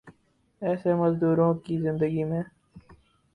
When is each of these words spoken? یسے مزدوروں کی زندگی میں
یسے 0.61 0.91
مزدوروں 0.93 1.53
کی 1.55 1.77
زندگی 1.81 2.23
میں 2.23 2.43